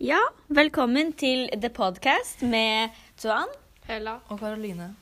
Ja, 0.00 0.16
velkommen 0.48 1.10
til 1.12 1.50
The 1.52 1.68
Podcast 1.68 2.40
med 2.40 2.94
Tuan. 3.20 3.50
Hella. 3.84 4.14
og 4.32 4.38
Karoline. 4.40 4.94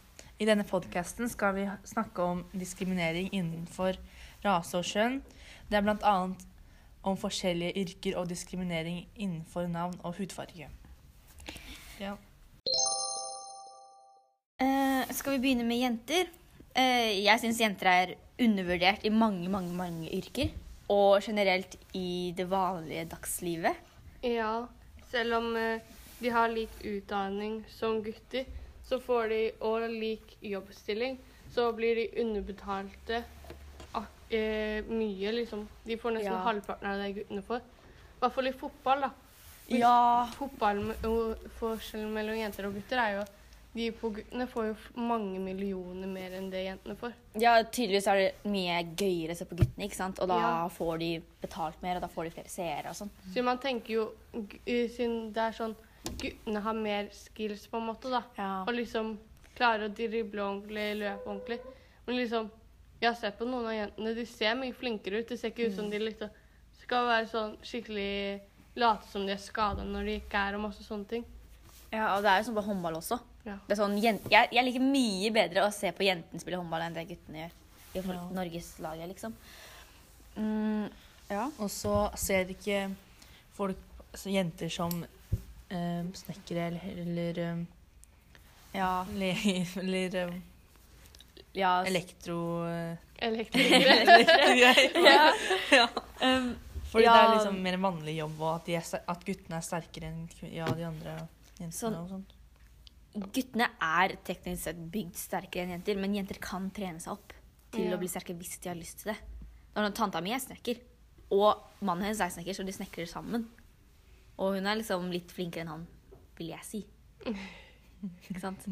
I 0.42 0.46
denne 0.48 0.64
podkasten 0.66 1.28
skal 1.30 1.52
vi 1.54 1.66
snakke 1.86 2.22
om 2.22 2.40
diskriminering 2.50 3.28
innenfor 3.30 3.94
rase 4.42 4.80
og 4.80 4.88
kjønn. 4.88 5.20
Det 5.70 5.78
er 5.78 5.84
bl.a. 5.86 6.14
om 7.06 7.18
forskjellige 7.20 7.78
yrker 7.78 8.18
og 8.18 8.26
diskriminering 8.32 9.04
innenfor 9.14 9.68
navn 9.70 9.94
og 10.02 10.16
hudfarge. 10.18 10.66
Ja. 12.02 12.16
Uh, 14.58 15.04
skal 15.14 15.36
vi 15.36 15.44
begynne 15.44 15.68
med 15.68 15.78
jenter? 15.78 16.26
Uh, 16.74 17.22
jeg 17.22 17.38
syns 17.44 17.60
jenter 17.62 17.92
er 17.92 18.16
undervurdert 18.34 19.06
i 19.06 19.14
mange, 19.14 19.46
mange, 19.46 19.70
mange 19.78 20.10
yrker. 20.10 20.50
Og 20.90 21.22
generelt 21.22 21.78
i 21.94 22.34
det 22.34 22.48
vanlige 22.50 23.06
dagslivet. 23.14 23.78
Ja, 24.26 24.66
selv 25.10 25.34
om 25.38 25.56
eh, 25.56 25.80
de 26.18 26.30
har 26.34 26.48
lik 26.52 26.70
utdanning 26.84 27.60
som 27.70 28.02
gutter, 28.02 28.44
så 28.88 28.98
får 29.00 29.28
de 29.28 29.40
og 29.60 29.84
lik 29.92 30.36
jobbstilling, 30.40 31.18
så 31.54 31.70
blir 31.76 31.94
de 31.96 32.06
underbetalte 32.22 33.22
eh, 34.30 34.84
mye, 34.84 35.30
liksom. 35.32 35.66
De 35.84 35.96
får 35.96 36.18
nesten 36.18 36.32
Ja. 36.34 36.42
halvparten 36.44 36.90
av 36.90 36.98
det 37.00 37.12
guttene 37.16 37.42
får. 37.42 37.62
I 37.64 38.20
hvert 38.20 38.34
fall 38.34 38.46
i 38.50 38.52
fotball, 38.52 39.00
da. 39.06 39.10
Hvis 39.68 39.80
Ja. 39.80 40.28
Fotball, 40.36 40.82
Forskjellen 41.58 42.12
mellom 42.12 42.36
jenter 42.36 42.66
og 42.66 42.74
gutter 42.74 42.98
er 42.98 43.14
jo 43.14 43.20
at 43.20 43.30
de 43.74 43.90
på 43.92 44.08
guttene 44.16 44.46
får 44.48 44.64
jo 44.70 45.02
mange 45.06 45.38
millioner 45.38 46.08
mer 46.10 46.32
enn 46.38 46.48
det 46.50 46.64
jentene 46.64 46.96
får. 46.98 47.12
ja, 47.38 47.52
tydeligvis 47.62 48.06
er 48.10 48.16
det 48.16 48.50
mye 48.50 48.78
gøyere 48.96 49.34
å 49.34 49.36
se 49.36 49.44
på 49.44 49.58
guttene, 49.58 49.84
ikke 49.86 49.94
sant? 50.00 50.18
Og 50.20 50.28
da 50.28 50.38
Ja. 50.38 50.68
får 50.68 50.98
de 50.98 51.22
betalt 51.42 51.82
mer, 51.82 51.96
og 51.96 52.02
da 52.02 52.08
får 52.08 52.24
de 52.24 52.30
flere 52.30 52.48
seere 52.48 52.88
og 52.88 52.96
sånn. 52.96 53.10
Så 53.34 53.44
man 53.44 53.58
tenker 53.58 53.88
jo, 53.94 54.12
siden 54.66 55.32
det 55.32 55.42
er 55.42 55.52
sånn 55.52 55.76
Guttene 56.18 56.60
har 56.62 56.72
mer 56.72 57.08
skills, 57.12 57.66
på 57.66 57.76
en 57.76 57.86
måte, 57.86 58.08
da. 58.08 58.22
Ja. 58.38 58.62
Og 58.62 58.72
liksom 58.72 59.18
klarer 59.54 59.88
å 59.88 59.94
drible 59.94 60.40
ordentlig, 60.40 60.96
løpe 60.96 61.26
ordentlig. 61.26 61.58
Men 62.06 62.16
liksom 62.16 62.50
Jeg 63.00 63.10
har 63.12 63.14
sett 63.20 63.38
på 63.38 63.46
noen 63.46 63.66
av 63.66 63.72
jentene, 63.72 64.14
de 64.14 64.24
ser 64.26 64.54
mye 64.56 64.72
flinkere 64.74 65.20
ut. 65.20 65.28
Det 65.28 65.38
ser 65.38 65.50
ikke 65.50 65.66
ut 65.68 65.74
som 65.76 65.88
de 65.90 65.98
liksom 65.98 66.30
skal 66.82 67.06
være 67.06 67.26
sånn 67.28 67.56
skikkelig 67.62 68.40
Late 68.76 69.06
som 69.06 69.24
de 69.26 69.32
er 69.32 69.36
skada 69.38 69.84
når 69.84 70.04
de 70.04 70.20
ikke 70.20 70.34
er, 70.48 70.54
og 70.56 70.62
masse 70.62 70.82
sånne 70.82 71.06
ting. 71.08 71.24
Ja, 71.92 72.16
og 72.16 72.22
det 72.22 72.30
er 72.30 72.38
jo 72.42 72.50
sånn 72.50 72.56
på 72.56 72.64
håndball 72.66 72.94
også. 72.98 73.20
Ja. 73.48 73.56
Det 73.64 73.74
er 73.74 73.80
sånn, 73.80 73.96
jeg, 74.02 74.20
jeg 74.28 74.64
liker 74.66 74.84
mye 74.84 75.30
bedre 75.32 75.64
å 75.64 75.72
se 75.72 75.90
på 75.96 76.04
jentene 76.04 76.42
spille 76.42 76.58
håndball 76.60 76.84
enn 76.84 76.96
det 76.96 77.06
guttene 77.08 77.46
gjør. 77.46 77.54
I 77.96 78.02
Ja. 78.04 78.24
Norgeslaget, 78.36 79.08
liksom. 79.08 79.34
Mm, 80.36 80.88
ja. 81.30 81.46
Og 81.58 81.70
så 81.72 81.94
ser 82.20 82.50
ikke 82.52 82.82
folk 83.56 83.80
altså 84.12 84.30
jenter 84.32 84.70
som 84.72 84.92
eh, 85.02 86.04
snekkere 86.20 86.68
eller, 86.68 87.00
eller 87.06 87.40
eh, 87.46 87.64
Ja. 88.76 88.92
le, 89.16 89.32
eller 89.82 90.16
um, 90.28 90.38
ja. 91.56 91.72
elektro... 91.88 92.38
Elektrogreier. 93.18 94.84
Ja. 95.08 95.32
ja. 95.72 95.88
Um, 96.20 96.52
Fordi 96.92 97.04
Ja. 97.04 97.12
det 97.14 97.22
er 97.22 97.34
liksom 97.34 97.62
mer 97.64 97.76
vanlig 97.82 98.18
jobb, 98.20 98.40
og 98.40 98.54
at, 98.54 98.66
de 98.68 98.76
er, 98.78 99.00
at 99.12 99.24
guttene 99.26 99.58
er 99.58 99.64
sterkere 99.66 100.12
enn 100.12 100.28
ja, 100.52 100.68
de 100.76 100.86
andre 100.88 101.16
jentene. 101.58 101.72
Sånn. 101.74 101.96
og 101.98 102.12
sånt. 102.12 102.37
Guttene 103.20 103.68
er 103.82 104.16
teknisk 104.24 104.62
sett 104.62 104.76
bygd 104.92 105.14
sterkere 105.16 105.62
enn 105.66 105.70
jenter, 105.76 105.96
men 106.00 106.14
jenter 106.14 106.38
kan 106.40 106.70
trene 106.70 107.00
seg 107.00 107.12
opp 107.12 107.32
til 107.72 107.84
Ja. 107.90 107.96
å 107.96 107.98
bli 107.98 108.08
sterkere 108.08 108.36
hvis 108.38 108.58
de 108.60 108.68
har 108.68 108.76
lyst 108.76 109.02
til 109.02 109.12
det. 109.12 109.18
Når 109.76 109.94
Tanta 109.94 110.20
mi 110.20 110.32
er 110.32 110.38
snekker, 110.40 110.78
og 111.30 111.60
mannen 111.82 112.04
hennes 112.04 112.20
er 112.20 112.30
snekker, 112.30 112.54
så 112.56 112.64
de 112.66 112.72
snekrer 112.72 113.06
sammen. 113.08 113.46
Og 114.38 114.54
hun 114.54 114.66
er 114.66 114.76
liksom 114.76 115.10
litt 115.12 115.30
flinkere 115.30 115.60
enn 115.62 115.68
han, 115.68 115.86
vil 116.36 116.48
jeg 116.48 116.64
si. 116.64 116.86
Ikke 118.30 118.40
sant? 118.40 118.64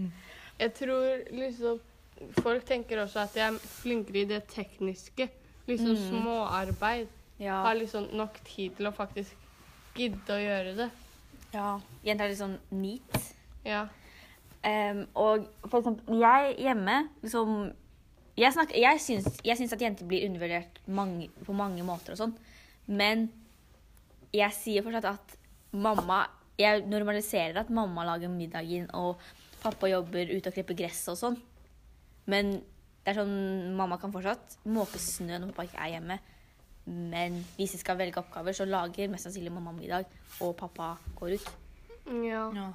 Jeg 0.58 0.74
tror 0.74 1.24
liksom 1.34 1.80
Folk 2.40 2.64
tenker 2.64 2.96
også 3.02 3.18
at 3.26 3.34
de 3.34 3.40
er 3.44 3.58
flinkere 3.60 4.22
i 4.22 4.24
det 4.24 4.46
tekniske. 4.48 5.28
Liksom 5.68 5.90
Mm. 5.92 6.22
småarbeid. 6.22 7.08
Ja. 7.38 7.62
Har 7.62 7.74
liksom 7.74 8.10
nok 8.16 8.42
tid 8.42 8.74
til 8.78 8.86
å 8.86 8.92
faktisk 8.96 9.34
gidde 9.94 10.24
å 10.32 10.40
gjøre 10.40 10.76
det. 10.76 10.90
ja. 11.52 11.78
Jenter 12.02 12.24
er 12.24 12.28
litt 12.30 12.38
sånn 12.38 12.58
neat. 12.72 13.34
Ja. 13.66 13.88
Em, 14.66 15.04
og 15.14 15.46
for 15.68 15.78
eksempel, 15.78 16.18
jeg 16.18 16.56
hjemme 16.58 16.96
liksom 17.22 17.50
Jeg, 18.36 18.52
snakker, 18.52 18.76
jeg, 18.76 19.00
syns, 19.00 19.38
jeg 19.46 19.56
syns 19.56 19.72
at 19.72 19.80
jenter 19.80 20.08
blir 20.08 20.26
undervurdert 20.26 20.80
mange, 20.92 21.30
på 21.46 21.54
mange 21.56 21.84
måter 21.86 22.12
og 22.12 22.18
sånn. 22.20 22.34
Men 22.86 23.28
jeg 24.34 24.52
sier 24.52 24.84
fortsatt 24.84 25.06
at 25.08 25.36
mamma 25.72 26.26
Jeg 26.60 26.82
normaliserer 26.88 27.56
at 27.62 27.70
mamma 27.72 28.04
lager 28.08 28.32
middagen, 28.32 28.88
og 28.96 29.20
pappa 29.62 29.88
jobber 29.90 30.28
ute 30.32 30.50
og 30.50 30.56
klipper 30.56 30.76
gress 30.78 31.02
og 31.12 31.18
sånn. 31.20 31.36
Men 32.26 32.56
det 33.04 33.12
er 33.12 33.20
sånn 33.20 33.76
mamma 33.78 33.98
kan 34.02 34.12
fortsatt 34.14 34.58
måke 34.72 34.98
snø 35.00 35.38
når 35.38 35.52
pappa 35.52 35.68
ikke 35.68 35.82
er 35.84 35.92
hjemme. 35.94 36.18
Men 36.86 37.38
hvis 37.56 37.74
de 37.74 37.80
skal 37.82 37.98
velge 37.98 38.20
oppgaver, 38.22 38.56
så 38.56 38.66
lager 38.68 39.10
mest 39.12 39.28
sannsynlig 39.28 39.52
mamma 39.52 39.74
middag, 39.76 40.08
og 40.40 40.56
pappa 40.58 40.94
går 41.18 41.36
ut. 41.36 41.48
ja. 42.24 42.46
Ja. 42.56 42.70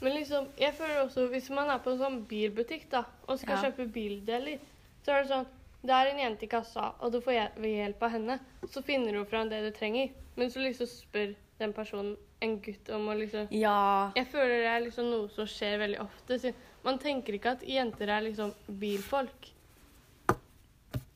Men 0.00 0.14
liksom, 0.14 0.46
jeg 0.58 0.74
føler 0.74 1.00
også 1.04 1.26
hvis 1.32 1.50
man 1.50 1.68
er 1.70 1.78
på 1.82 1.90
en 1.90 1.98
sånn 1.98 2.18
bilbutikk 2.30 2.88
da, 2.90 3.04
og 3.26 3.38
skal 3.38 3.56
Ja. 3.56 3.62
kjøpe 3.70 3.88
bildeler, 3.92 4.58
så 5.04 5.12
er 5.12 5.22
det 5.22 5.30
sånn 5.32 5.46
Det 5.80 5.90
er 5.94 6.06
en 6.10 6.18
jente 6.18 6.42
i 6.42 6.48
kassa, 6.50 6.92
og 7.00 7.12
du 7.12 7.20
får 7.20 7.32
hjelp, 7.36 7.56
ved 7.62 7.70
hjelp 7.76 8.00
av 8.02 8.10
henne. 8.10 8.40
Så 8.68 8.82
finner 8.82 9.12
du 9.12 9.24
fram 9.24 9.48
det 9.48 9.60
du 9.62 9.70
trenger. 9.78 10.10
Men 10.36 10.50
så 10.50 10.58
liksom 10.58 10.86
spør 10.90 11.34
den 11.60 11.72
personen 11.72 12.16
en 12.42 12.56
gutt 12.60 12.90
om 12.90 13.06
å 13.08 13.14
liksom 13.16 13.46
Ja. 13.52 14.10
Jeg 14.16 14.26
føler 14.26 14.58
det 14.58 14.66
er 14.66 14.80
liksom 14.80 15.08
noe 15.10 15.28
som 15.28 15.46
skjer 15.46 15.78
veldig 15.78 16.00
ofte. 16.00 16.52
Man 16.84 16.98
tenker 16.98 17.32
ikke 17.32 17.52
at 17.52 17.62
jenter 17.62 18.08
er 18.08 18.22
liksom 18.22 18.52
bilfolk. 18.68 19.52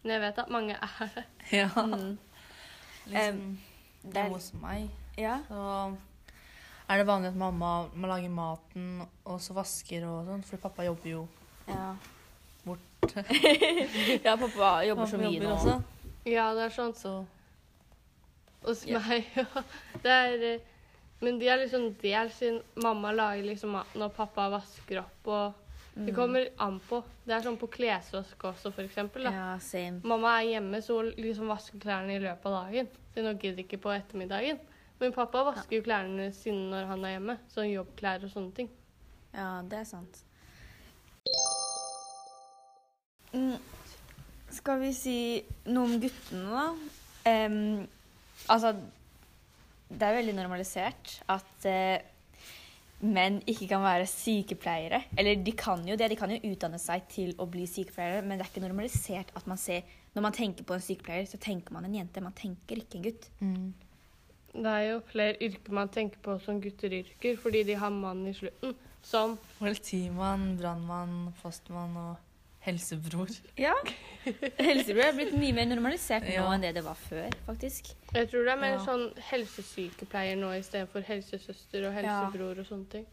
Men 0.04 0.12
jeg 0.16 0.20
vet 0.20 0.38
at 0.38 0.48
mange 0.50 0.76
er 0.78 1.10
det. 1.14 1.24
ja. 1.52 1.68
Mm. 1.76 2.18
Liksom, 3.08 3.58
det 4.04 4.16
er- 4.16 4.28
hos 4.30 4.52
meg 4.54 4.88
ja. 5.18 5.40
så 5.48 5.96
er 6.92 7.00
det 7.02 7.06
vanlig 7.08 7.30
at 7.32 7.38
mamma 7.40 7.72
må 7.94 8.08
lage 8.10 8.28
maten 8.32 9.02
og 9.24 9.38
så 9.42 9.54
vasker 9.56 10.04
og 10.08 10.26
sånn, 10.28 10.42
for 10.46 10.62
pappa 10.62 10.84
jobber 10.86 11.10
jo 11.10 11.22
Ja. 11.68 11.92
bort. 12.64 13.14
ja, 14.24 14.36
pappa 14.36 14.72
jobber 14.86 15.06
så 15.10 15.18
mye 15.20 15.32
jobber 15.32 15.48
nå. 15.48 15.54
også. 15.56 15.76
Ja, 16.30 16.50
det 16.54 16.68
er 16.68 16.74
sånn 16.76 16.92
Så 16.94 17.14
hos 18.66 18.84
yeah. 18.86 19.08
meg. 19.08 19.26
Ja. 19.36 19.64
Det 20.02 20.12
er 20.18 20.44
eh, 20.52 20.68
Men 21.22 21.38
de 21.38 21.48
er 21.48 21.60
liksom 21.62 21.88
delt, 22.02 22.32
siden 22.34 22.60
mamma 22.82 23.12
lager 23.14 23.44
liksom 23.46 23.76
maten, 23.76 24.02
og 24.02 24.14
pappa 24.16 24.48
vasker 24.58 25.04
opp, 25.04 25.26
og 25.26 25.58
Mm. 25.92 26.06
Det 26.06 26.12
kommer 26.16 26.46
an 26.64 26.78
på. 26.88 27.02
Det 27.26 27.34
er 27.36 27.42
sånn 27.44 27.58
på 27.60 27.66
klesvask 27.68 28.44
også, 28.48 28.70
for 28.72 28.80
eksempel. 28.80 29.26
Da. 29.26 29.30
Ja, 29.36 29.48
same. 29.60 29.98
Mamma 30.08 30.38
er 30.40 30.46
hjemme, 30.54 30.78
så 30.80 30.94
hun 31.02 31.10
liksom 31.20 31.50
vasker 31.52 31.82
klærne 31.82 32.14
i 32.16 32.22
løpet 32.22 32.46
av 32.48 32.54
dagen. 32.62 32.88
Så 33.12 33.20
hun 33.26 33.36
gidder 33.42 33.60
ikke 33.60 33.76
på 33.84 33.92
ettermiddagen. 33.92 34.56
Men 35.02 35.14
pappa 35.14 35.42
vasker 35.48 35.80
jo 35.80 35.82
klærne 35.82 36.28
sine 36.36 36.68
når 36.70 36.86
han 36.92 37.06
er 37.06 37.16
hjemme. 37.16 37.34
Sånn 37.50 37.72
jobbklær 37.72 38.22
og 38.22 38.30
sånne 38.30 38.54
ting. 38.54 38.68
Ja, 39.34 39.48
det 39.66 39.80
er 39.80 39.88
sant. 39.88 40.20
Mm. 43.32 43.56
Skal 44.52 44.82
vi 44.84 44.92
si 44.94 45.16
noe 45.72 45.88
om 45.88 45.98
guttene, 45.98 46.54
da? 46.54 46.64
Um, 47.22 47.84
altså 48.50 48.72
Det 49.88 50.02
er 50.02 50.16
veldig 50.18 50.34
normalisert 50.36 51.18
at 51.30 51.66
uh, 51.66 51.98
menn 53.02 53.40
ikke 53.50 53.72
kan 53.72 53.82
være 53.82 54.06
sykepleiere. 54.06 55.04
Eller 55.18 55.42
de 55.42 55.54
kan 55.58 55.82
jo 55.88 55.96
det, 55.98 56.12
de 56.12 56.18
kan 56.20 56.30
jo 56.30 56.52
utdanne 56.52 56.78
seg 56.78 57.08
til 57.10 57.34
å 57.42 57.48
bli 57.50 57.66
sykepleiere, 57.66 58.22
men 58.22 58.38
det 58.38 58.46
er 58.46 58.54
ikke 58.54 58.68
normalisert 58.68 59.34
at 59.34 59.50
man 59.50 59.58
ser 59.58 59.82
Når 60.12 60.22
man 60.22 60.34
tenker 60.36 60.64
på 60.68 60.76
en 60.76 60.82
sykepleier, 60.84 61.24
så 61.26 61.38
tenker 61.40 61.72
man 61.72 61.86
en 61.88 61.94
jente. 61.96 62.20
Man 62.20 62.36
tenker 62.36 62.76
ikke 62.76 62.98
en 62.98 63.08
gutt. 63.08 63.30
mm. 63.40 63.72
Det 64.52 64.66
er 64.68 64.82
jo 64.90 64.98
flere 65.08 65.36
yrker 65.40 65.72
man 65.72 65.88
tenker 65.88 66.18
på 66.22 66.34
som 66.44 66.58
gutteryrker, 66.60 67.38
fordi 67.40 67.62
de 67.64 67.74
har 67.80 67.90
mann 67.90 68.26
i 68.28 68.34
slutten. 68.36 68.74
Som 69.02 69.38
Politimann, 69.58 70.56
brannmann, 70.60 71.32
fastmann 71.42 71.96
og 71.96 72.16
helsebror. 72.62 73.32
Ja. 73.58 73.72
Helsebror 74.60 75.08
er 75.08 75.16
blitt 75.16 75.32
mye 75.34 75.54
mer 75.56 75.66
normalisert 75.66 76.22
nå 76.28 76.34
Ja. 76.36 76.44
enn 76.52 76.62
det 76.62 76.74
det 76.76 76.84
var 76.84 76.94
før, 76.94 77.32
faktisk. 77.48 77.94
Jeg 78.14 78.28
tror 78.30 78.44
det 78.44 78.52
er 78.52 78.60
mer 78.60 78.76
Ja. 78.76 78.84
sånn 78.84 79.08
helsesykepleier 79.32 80.36
nå 80.38 80.52
istedenfor 80.60 81.02
helsesøster 81.08 81.88
og 81.88 81.94
Ja. 81.94 81.96
helsebror 81.98 82.60
og 82.60 82.66
sånne 82.66 82.88
ting. 82.90 83.06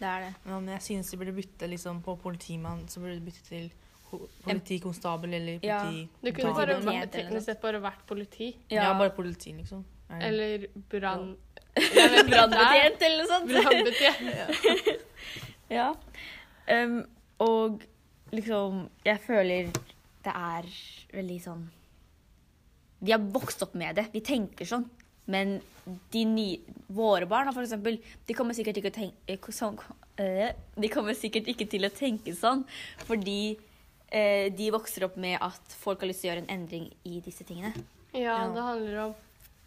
Det 0.00 0.06
er 0.08 0.20
det. 0.26 0.34
Ja, 0.44 0.58
men 0.60 0.68
jeg 0.74 0.80
synes 0.82 1.10
de 1.10 1.16
burde 1.16 1.32
bytte 1.36 1.68
liksom, 1.70 2.02
på 2.02 2.16
politimann, 2.20 2.88
så 2.88 3.00
burde 3.00 3.14
de 3.20 3.30
bytte 3.30 3.44
til 3.48 3.70
politikonstabel 4.44 5.34
eller 5.34 5.58
Ja. 5.62 5.84
politi... 5.84 6.08
Det 6.22 6.34
kunne 6.34 6.54
bare 6.54 7.06
teknisk 7.06 7.44
sett 7.44 7.60
bare 7.60 7.80
vært 7.80 8.06
politi. 8.06 8.56
Ja. 8.70 8.92
bare 8.98 9.10
politi, 9.10 9.52
liksom. 9.52 9.84
Er 10.10 10.28
Eller 10.28 10.66
brann... 10.92 11.36
Brannbetjent 11.76 13.02
eller 13.04 13.18
noe 13.18 13.30
sånt. 13.30 13.50
Brannbetjent. 13.52 15.02
Ja. 15.68 15.88
Um, 16.70 17.00
og 17.42 17.80
liksom 18.30 18.84
Jeg 19.02 19.18
føler 19.24 19.72
det 20.22 20.30
er 20.34 20.68
veldig 21.14 21.38
sånn 21.42 21.64
Vi 23.02 23.10
har 23.10 23.24
vokst 23.34 23.64
opp 23.66 23.74
med 23.78 23.98
det. 23.98 24.04
Vi 24.14 24.22
tenker 24.24 24.66
sånn. 24.68 24.86
Men 25.26 25.56
de 26.14 26.22
nye, 26.30 26.76
våre 26.94 27.26
barn, 27.30 27.50
for 27.54 27.66
eksempel, 27.66 27.98
de 28.26 28.34
kommer 28.38 28.54
sikkert 28.54 28.78
ikke, 28.78 28.92
å 28.92 28.96
tenke, 28.96 29.52
sånn, 29.54 29.76
øh, 30.22 30.48
de 30.78 30.90
kommer 30.90 31.18
sikkert 31.18 31.50
ikke 31.50 31.66
til 31.70 31.86
å 31.86 31.90
tenke 31.94 32.34
sånn, 32.34 32.62
fordi 33.08 33.56
eh, 34.08 34.48
de 34.54 34.70
vokser 34.74 35.06
opp 35.06 35.18
med 35.18 35.34
at 35.42 35.76
folk 35.82 36.02
har 36.02 36.10
lyst 36.10 36.22
til 36.22 36.30
å 36.30 36.32
gjøre 36.32 36.44
en 36.46 36.52
endring 36.60 36.88
i 37.06 37.18
disse 37.26 37.46
tingene. 37.46 37.74
Ja, 38.14 38.22
Ja. 38.22 38.38
det 38.54 38.64
handler 38.70 39.00
om 39.08 39.14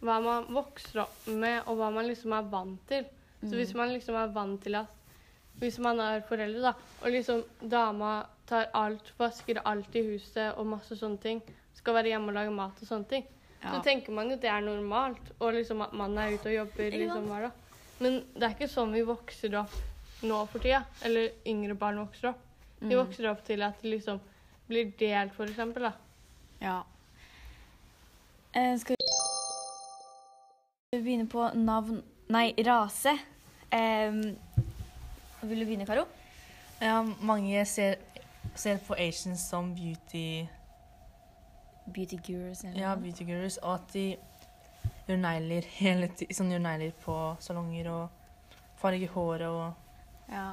hva 0.01 0.19
man 0.23 0.45
vokser 0.55 1.01
opp 1.03 1.27
med, 1.27 1.61
og 1.67 1.77
hva 1.77 1.89
man 1.93 2.07
liksom 2.07 2.33
er 2.37 2.47
vant 2.51 2.81
til. 2.87 3.05
Så 3.43 3.55
hvis 3.55 3.73
man 3.75 3.89
liksom 3.93 4.15
er 4.19 4.31
vant 4.35 4.61
til 4.63 4.75
at 4.75 4.87
Hvis 5.59 5.77
man 5.83 5.99
er 5.99 6.21
foreldre, 6.23 6.61
da, 6.61 6.71
og 7.03 7.11
liksom 7.11 7.41
dama 7.67 8.25
tar 8.47 8.69
alt, 8.73 9.09
vasker 9.19 9.57
alt 9.67 9.93
i 9.99 10.03
huset 10.05 10.53
og 10.57 10.65
masse 10.71 10.95
sånne 10.95 11.19
ting, 11.19 11.41
skal 11.75 11.93
være 11.97 12.13
hjemme 12.13 12.29
og 12.31 12.33
lage 12.37 12.53
mat 12.55 12.77
og 12.81 12.87
sånne 12.87 13.07
ting, 13.09 13.25
Ja. 13.61 13.73
så 13.73 13.81
tenker 13.83 14.11
man 14.15 14.29
jo 14.31 14.37
det 14.37 14.47
er 14.47 14.61
normalt, 14.61 15.19
og 15.41 15.51
liksom 15.53 15.81
at 15.83 15.91
mannen 15.91 16.17
er 16.17 16.37
ute 16.37 16.47
og 16.47 16.55
jobber 16.55 16.91
liksom 16.95 17.25
hver 17.27 17.41
dag. 17.41 17.51
Men 17.99 18.23
det 18.35 18.43
er 18.43 18.55
ikke 18.55 18.69
sånn 18.71 18.93
vi 18.93 19.01
vokser 19.03 19.59
opp 19.59 19.75
nå 20.23 20.45
for 20.47 20.59
tida. 20.59 20.85
Eller 21.03 21.31
yngre 21.45 21.75
barn 21.75 21.99
vokser 22.05 22.29
opp. 22.29 22.39
De 22.79 22.85
Mm. 22.95 23.05
vokser 23.05 23.29
opp 23.29 23.43
til 23.43 23.61
at 23.61 23.81
det 23.81 23.91
liksom 23.99 24.21
blir 24.69 24.93
delt, 24.97 25.33
for 25.33 25.43
eksempel, 25.45 25.81
da. 25.81 25.93
Ja. 26.61 26.83
Eh, 28.53 28.77
skal 28.77 28.95
vi 28.95 29.05
begynne 30.97 31.27
på 31.29 31.43
navn 31.53 32.01
Nei, 32.29 32.53
rase. 32.65 33.11
Um, 33.73 34.21
vil 35.41 35.61
du 35.61 35.65
begynne, 35.65 35.85
Karo? 35.85 36.03
Ja, 36.81 37.01
mange 37.25 37.63
ser, 37.65 37.95
ser 38.55 38.77
på 38.85 38.93
Asians 38.93 39.41
som 39.49 39.71
beauty, 39.75 40.45
Beauty 41.93 42.19
gurus. 42.25 42.61
eller 42.63 42.81
ja, 42.81 42.93
noe? 42.93 43.01
beauty 43.01 43.25
gurus, 43.25 43.57
og 43.57 43.73
at 43.73 43.93
de 43.93 44.03
gjør 45.07 45.17
negler 45.23 45.65
hele 45.79 46.11
tiden. 46.13 46.37
Sånn 46.37 46.53
gjør 46.53 46.61
negler 46.67 46.93
på 47.01 47.17
salonger 47.41 47.89
og 47.89 48.45
farger 48.77 49.09
håret 49.15 49.49
og 49.49 50.29
ja. 50.29 50.51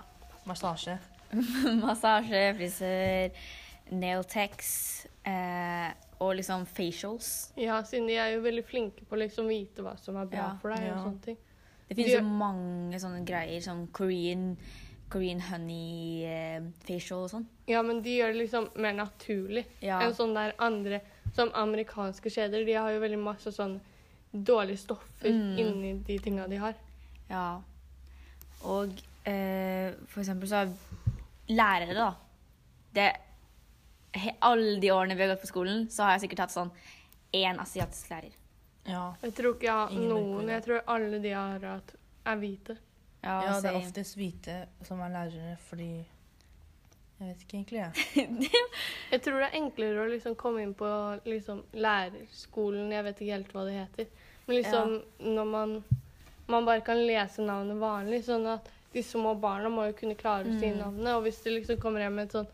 massasje. 0.49 0.97
Massasje, 1.85 2.43
frisør, 2.57 3.45
nail 3.93 4.25
techs 4.33 4.73
eh, 5.29 5.93
og 6.21 6.35
liksom 6.37 6.65
facials. 6.67 7.53
Ja, 7.57 7.83
siden 7.83 8.07
de 8.09 8.15
er 8.17 8.31
jo 8.35 8.41
veldig 8.43 8.65
flinke 8.65 9.05
på 9.05 9.17
å 9.17 9.21
liksom 9.21 9.49
vite 9.49 9.83
hva 9.85 9.97
som 9.99 10.17
er 10.17 10.27
bra 10.27 10.39
Ja. 10.39 10.57
for 10.63 10.71
deg. 10.71 10.87
Ja. 10.87 10.95
og 10.95 11.05
sånne 11.13 11.23
ting. 11.23 11.37
Det 11.89 11.97
finnes 11.97 12.11
De- 12.11 12.17
jo 12.19 12.23
mange 12.23 12.99
sånne 12.99 13.25
greier, 13.25 13.61
som 13.63 13.87
Korean, 13.89 14.57
Korean 15.09 15.41
honey 15.41 16.25
eh, 16.25 16.61
facial 16.87 17.25
og 17.25 17.31
sånn. 17.31 17.47
Ja, 17.69 17.83
men 17.83 18.03
de 18.03 18.17
gjør 18.19 18.33
det 18.33 18.41
liksom 18.49 18.71
mer 18.77 18.93
naturlig 18.93 19.65
Ja. 19.81 20.01
enn 20.01 20.15
sånn 20.15 20.35
der 20.35 20.53
andre 20.59 21.01
Som 21.35 21.51
amerikanske 21.53 22.31
kjeder. 22.31 22.65
De 22.65 22.73
har 22.73 22.91
jo 22.93 23.01
veldig 23.01 23.19
masse 23.19 23.53
sånn 23.53 23.79
dårlige 24.35 24.79
stoffer 24.79 25.29
Mm. 25.29 25.59
inni 25.59 26.05
de 26.07 26.19
tinga 26.19 26.49
de 26.49 26.57
har. 26.57 26.75
Ja. 27.29 27.61
Og 28.65 28.89
eh, 29.27 29.93
for 30.07 30.21
eksempel 30.23 30.49
så 30.49 30.63
er 30.65 30.73
lærere, 31.51 31.95
da. 31.95 32.15
Det, 32.95 33.17
alle 34.41 34.81
de 34.81 34.91
årene 34.93 35.15
vi 35.19 35.23
har 35.27 35.33
gått 35.35 35.43
på 35.45 35.51
skolen, 35.51 35.87
så 35.91 36.03
har 36.07 36.17
jeg 36.17 36.27
sikkert 36.27 36.45
hatt 36.47 36.55
sånn 36.55 36.71
én 37.37 37.59
asiatisk 37.63 38.11
lærer. 38.11 38.35
Ja. 38.87 39.15
Jeg 39.23 39.35
tror 39.35 39.55
ikke 39.57 39.67
jeg 39.67 39.75
har 39.81 39.91
Ingen 39.91 40.09
noen. 40.13 40.49
Jeg 40.49 40.63
tror 40.65 40.83
alle 40.87 41.19
de 41.19 41.29
jeg 41.29 41.37
har 41.37 41.65
hatt, 41.67 41.95
er 42.27 42.37
hvite. 42.43 42.77
Ja, 43.27 43.41
ja, 43.43 43.55
det 43.61 43.71
er 43.73 43.79
oftest 43.81 44.15
hvite 44.17 44.55
som 44.87 45.01
er 45.03 45.11
lærere, 45.11 45.57
fordi 45.69 45.89
Jeg 47.19 47.29
vet 47.33 47.43
ikke 47.43 47.57
egentlig, 47.57 47.79
jeg. 47.81 48.51
Jeg 49.13 49.23
tror 49.25 49.39
det 49.41 49.47
er 49.49 49.55
enklere 49.57 50.03
å 50.03 50.09
liksom 50.11 50.35
komme 50.37 50.61
inn 50.63 50.75
på 50.77 50.87
liksom 51.25 51.63
lærerskolen, 51.73 52.91
jeg 52.93 53.05
vet 53.07 53.21
ikke 53.23 53.33
helt 53.39 53.55
hva 53.57 53.63
det 53.65 53.77
heter. 53.79 54.11
Men 54.47 54.57
liksom 54.59 54.93
når 55.35 55.49
man, 55.49 55.73
man 56.53 56.67
bare 56.69 56.85
kan 56.85 57.01
lese 57.09 57.43
navnet 57.43 57.81
vanlig, 57.81 58.21
sånn 58.27 58.45
at 58.53 58.69
de 58.93 59.03
små 59.03 59.33
barna 59.41 59.71
må 59.73 59.87
jo 59.89 59.97
kunne 59.99 60.15
klare 60.21 60.45
å 60.45 60.59
si 60.61 60.69
Mm. 60.71 60.79
navnet. 60.79 61.15
Og 61.17 61.23
hvis 61.25 61.41
det 61.43 61.53
liksom 61.57 61.81
kommer 61.81 62.01
hjem 62.05 62.15
med 62.21 62.27
et 62.29 62.37
sånn 62.37 62.47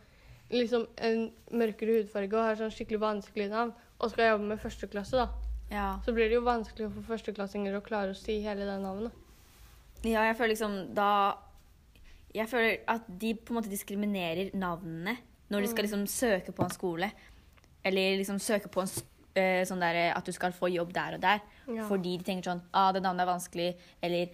liksom 0.53 0.87
en 0.99 1.31
mørkere 1.53 1.99
hudfarge 2.01 2.37
og 2.37 2.45
har 2.47 2.59
sånn 2.61 2.73
skikkelig 2.75 3.01
vanskelig 3.03 3.49
navn, 3.51 3.73
og 4.01 4.11
skal 4.13 4.33
jobbe 4.35 4.49
med 4.51 4.61
førsteklasse, 4.61 5.17
da, 5.17 5.29
Ja. 5.71 5.99
så 6.05 6.13
blir 6.13 6.29
det 6.29 6.35
jo 6.37 6.43
vanskelig 6.45 6.91
for 6.93 7.17
førsteklassinger 7.17 7.77
å 7.79 7.83
klare 7.85 8.11
å 8.13 8.17
si 8.17 8.41
hele 8.43 8.67
det 8.67 8.81
navnet. 8.83 9.13
ja, 10.05 10.25
jeg 10.27 10.37
føler 10.37 10.55
liksom 10.55 10.95
da 10.95 11.37
Jeg 12.35 12.49
føler 12.49 12.79
at 12.89 13.03
de 13.21 13.35
på 13.35 13.53
en 13.53 13.59
måte 13.61 13.69
diskriminerer 13.71 14.55
navnene 14.57 15.19
når 15.51 15.61
de 15.61 15.69
skal 15.69 15.85
liksom 15.85 16.07
søke 16.09 16.51
på 16.57 16.65
en 16.65 16.71
skole. 16.71 17.11
Eller 17.85 18.17
liksom 18.17 18.39
søke 18.41 18.71
på 18.73 18.81
en 18.81 18.89
eh, 19.37 19.65
sånn 19.69 19.81
der, 19.81 20.15
at 20.17 20.25
du 20.25 20.33
skal 20.33 20.51
få 20.57 20.71
jobb 20.73 20.95
der 20.95 21.15
og 21.19 21.21
der. 21.21 21.43
Ja. 21.69 21.85
Fordi 21.91 22.17
de 22.17 22.25
tenker 22.25 22.49
sånn 22.49 22.63
ah, 22.73 22.91
det 22.91 23.03
navnet 23.03 23.21
er 23.27 23.33
vanskelig, 23.35 23.77
eller 24.03 24.31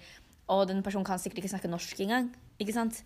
Og 0.48 0.68
den 0.68 0.82
personen 0.82 1.04
kan 1.04 1.18
sikkert 1.18 1.42
ikke 1.42 1.50
snakke 1.58 1.68
norsk 1.68 1.98
engang. 2.00 2.30
Ikke 2.60 2.72
sant? 2.72 3.02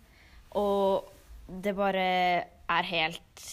Og 0.55 1.09
det 1.49 1.75
bare 1.75 2.45
er 2.79 2.89
helt 2.91 3.45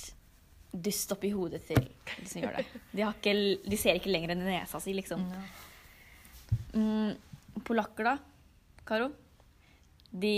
dust 0.70 1.10
oppi 1.12 1.32
hodet 1.34 1.64
til 1.66 1.80
de 1.82 2.28
som 2.30 2.44
gjør 2.44 2.60
det. 2.60 2.66
De, 2.92 3.02
har 3.02 3.16
ikke, 3.16 3.34
de 3.66 3.78
ser 3.80 3.98
ikke 3.98 4.12
lenger 4.12 4.34
enn 4.36 4.44
nesa 4.46 4.78
si, 4.82 4.94
liksom. 4.94 5.24
Mm, 6.74 7.16
polakker, 7.66 8.06
da? 8.06 8.16
Karo? 8.86 9.10
De, 10.10 10.30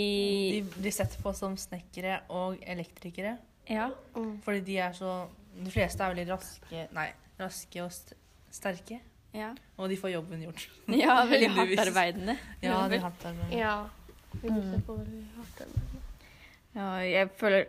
De 0.53 0.61
blir 0.75 0.93
sett 0.93 1.15
på 1.21 1.33
som 1.37 1.55
snekkere 1.57 2.21
og 2.33 2.59
elektrikere. 2.69 3.37
Ja. 3.69 3.89
Mm. 4.15 4.35
Fordi 4.45 4.61
de 4.67 4.77
er 4.83 4.93
så 4.97 5.23
De 5.55 5.71
fleste 5.71 6.03
er 6.03 6.11
veldig 6.11 6.25
raske 6.33 6.81
Nei, 6.91 7.05
raske 7.39 7.79
og 7.83 7.91
st 7.93 8.17
sterke. 8.53 8.99
Ja, 9.33 9.47
Og 9.81 9.89
de 9.89 9.95
får 9.97 10.11
jobben 10.13 10.43
gjort. 10.43 10.67
ja 11.03 11.23
veldig 11.29 11.47
hardtarbeidende. 11.55 12.35
Ja, 12.61 12.83
de 12.89 12.99
har 13.01 13.09
hatt. 13.09 13.23
Ja. 13.49 13.75
Mm. 14.43 14.83
Ja, 16.75 16.89
jeg 17.05 17.31
føler, 17.37 17.65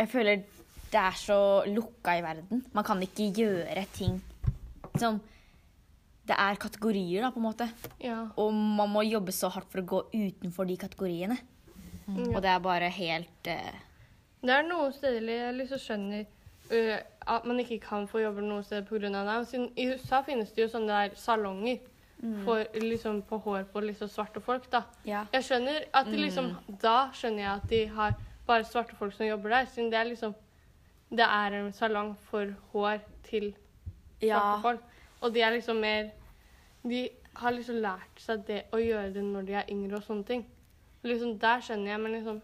jeg 0.00 0.08
føler 0.08 0.46
det 0.90 0.98
er 0.98 1.18
så 1.18 1.40
lukka 1.70 2.16
i 2.18 2.22
verden. 2.24 2.64
Man 2.74 2.86
kan 2.86 3.02
ikke 3.04 3.30
gjøre 3.36 3.84
ting 3.94 4.18
som 4.98 5.20
Det 6.30 6.36
er 6.38 6.58
kategorier, 6.62 7.24
da, 7.24 7.30
på 7.34 7.40
en 7.40 7.42
måte. 7.42 7.66
Ja. 7.98 8.28
Og 8.38 8.52
man 8.54 8.90
må 8.92 9.00
jobbe 9.02 9.32
så 9.34 9.48
hardt 9.50 9.66
for 9.72 9.80
å 9.80 9.86
gå 9.88 10.00
utenfor 10.12 10.68
de 10.68 10.76
kategoriene. 10.78 11.36
Mm. 12.06 12.28
Og 12.28 12.36
det 12.44 12.52
er 12.52 12.60
bare 12.62 12.90
helt 12.94 13.48
uh... 13.50 13.80
Det 14.44 14.52
er 14.54 14.68
noen 14.68 14.92
steder 14.94 15.26
jeg 15.26 15.56
liksom 15.56 15.80
skjønner 15.82 16.22
uh, 16.70 17.00
at 17.34 17.48
man 17.50 17.58
ikke 17.64 17.80
kan 17.82 18.06
få 18.06 18.22
jobbe 18.22 18.44
noe 18.46 18.62
sted 18.62 18.86
pga. 18.86 19.10
det. 19.10 19.64
I 19.74 19.88
USA 19.90 20.22
finnes 20.22 20.52
det 20.54 20.68
jo 20.68 20.70
sånne 20.76 21.00
der 21.00 21.18
salonger 21.18 21.80
for, 22.44 22.64
liksom, 22.74 23.22
på 23.22 23.38
hår 23.38 23.64
på 23.72 23.80
liksom 23.80 24.08
svarte 24.08 24.40
folk. 24.40 24.70
da. 24.70 24.84
Ja. 25.04 25.24
Jeg 25.32 25.44
skjønner 25.44 25.86
at 25.92 26.06
de 26.06 26.16
liksom, 26.20 26.52
Da 26.82 27.10
skjønner 27.16 27.42
jeg 27.42 27.52
at 27.56 27.70
de 27.70 27.86
har 27.96 28.14
bare 28.50 28.66
svarte 28.68 28.96
folk 28.98 29.14
som 29.16 29.26
jobber 29.28 29.54
der. 29.54 29.68
Siden 29.70 29.90
det 29.92 29.98
er 30.00 30.08
liksom 30.12 30.34
Det 31.10 31.26
er 31.26 31.54
en 31.58 31.72
salong 31.74 32.12
for 32.30 32.52
hår 32.72 33.00
til 33.26 33.48
svarte 33.50 34.26
Ja. 34.28 34.60
folk. 34.62 34.80
Og 35.22 35.34
de 35.34 35.42
er 35.42 35.50
liksom 35.56 35.80
mer 35.82 36.10
De 36.86 37.08
har 37.36 37.52
liksom 37.52 37.80
lært 37.82 38.20
seg 38.22 38.46
det 38.46 38.62
å 38.72 38.78
gjøre 38.80 39.12
det 39.14 39.22
når 39.24 39.46
de 39.46 39.52
er 39.58 39.68
yngre 39.72 39.96
og 39.98 40.02
sånne 40.06 40.26
ting. 40.26 40.44
Liksom 41.04 41.38
Der 41.40 41.60
skjønner 41.60 41.92
jeg, 41.94 42.00
men 42.00 42.12
liksom 42.18 42.40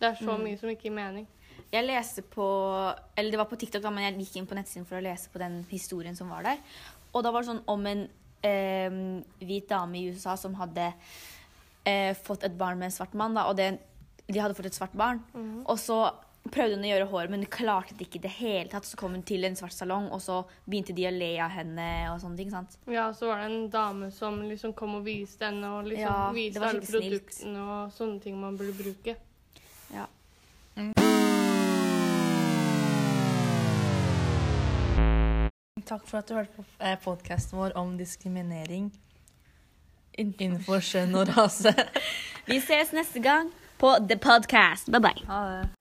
Det 0.00 0.08
er 0.08 0.14
så 0.24 0.36
mye 0.38 0.58
som 0.58 0.68
ikke 0.70 0.88
gir 0.88 0.94
mening. 0.94 1.26
Jeg 1.72 1.84
leste 1.84 2.22
på 2.22 2.44
Eller 3.16 3.30
det 3.30 3.38
var 3.38 3.48
på 3.50 3.58
TikTok, 3.58 3.82
men 3.92 4.04
jeg 4.04 4.18
gikk 4.26 4.36
inn 4.36 4.46
på 4.46 4.54
nettsiden 4.58 4.86
for 4.86 4.98
å 4.98 5.02
lese 5.04 5.28
på 5.32 5.38
den 5.42 5.64
historien 5.70 6.16
som 6.16 6.30
var 6.30 6.42
der. 6.46 6.58
Og 7.14 7.22
da 7.24 7.30
var 7.32 7.42
det 7.42 7.48
sånn 7.50 7.64
om 7.66 7.86
en 7.86 8.08
eh, 8.42 8.90
hvit 9.42 9.68
dame 9.68 9.98
i 9.98 10.08
USA 10.12 10.36
som 10.36 10.54
hadde 10.54 10.92
eh, 11.84 12.14
fått 12.14 12.44
et 12.44 12.56
barn 12.58 12.78
med 12.78 12.86
en 12.90 12.94
svart 12.94 13.14
mann. 13.14 13.34
Da, 13.34 13.46
og 13.50 13.56
det, 13.56 13.78
de 14.28 14.40
hadde 14.40 14.54
fått 14.54 14.66
et 14.68 14.76
svart 14.76 14.92
barn. 14.92 15.22
Og 15.64 15.78
så 15.80 16.02
prøvde 16.52 16.76
hun 16.78 16.84
å 16.86 16.90
gjøre 16.90 17.08
håret, 17.10 17.32
men 17.32 17.42
hun 17.44 17.50
klarte 17.52 17.94
det 17.96 18.06
ikke 18.08 18.20
i 18.20 18.24
det 18.26 18.32
hele 18.38 18.70
tatt. 18.72 18.86
Så 18.88 18.98
kom 19.00 19.14
hun 19.16 19.24
til 19.26 19.44
en 19.48 19.56
svart 19.56 19.74
salong, 19.76 20.08
og 20.12 20.20
så 20.24 20.42
begynte 20.68 20.96
de 20.96 21.08
å 21.08 21.12
le 21.14 21.30
av 21.44 21.52
henne 21.52 21.88
og 22.12 22.20
sånne 22.22 22.40
ting. 22.40 22.52
sant? 22.52 22.78
Ja, 22.88 23.08
så 23.16 23.30
var 23.30 23.42
det 23.42 23.50
en 23.50 23.70
dame 23.72 24.10
som 24.14 24.40
liksom 24.44 24.74
kom 24.76 24.98
og 25.00 25.04
viste 25.08 25.48
henne, 25.48 25.72
og 25.78 25.88
liksom 25.88 26.04
Ja, 26.04 26.30
viste 26.36 26.64
alle 26.64 26.84
produktene 26.84 27.64
og 27.64 27.92
sånne 27.96 28.20
ting 28.24 28.40
man 28.40 28.56
burde 28.60 28.76
bruke. 28.76 29.16
Ja. 29.94 30.08
Takk 35.88 36.04
for 36.04 36.20
at 36.20 36.28
du 36.28 36.34
hørte 36.36 36.52
på 36.52 36.96
podkasten 37.04 37.56
vår 37.56 37.76
om 37.80 37.94
diskriminering 37.96 38.90
innenfor 40.18 40.82
skjønn 40.84 41.14
og 41.16 41.30
rase. 41.32 41.72
Vi 42.50 42.58
ses 42.60 42.92
neste 42.92 43.22
gang 43.24 43.48
på 43.78 43.96
The 44.08 44.16
Podcast. 44.16 44.86
Bye 44.86 45.00
bye. 45.00 45.26
Ha 45.26 45.48
det. 45.50 45.77